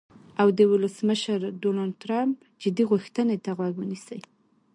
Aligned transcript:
او 0.41 0.47
د 0.57 0.59
ولسمشر 0.71 1.39
ډونالډ 1.61 1.93
ټرمپ 2.01 2.35
"جدي 2.61 2.83
غوښتنې" 2.91 3.37
ته 3.45 3.49
غوږ 3.57 3.73
ونیسي. 3.79 4.19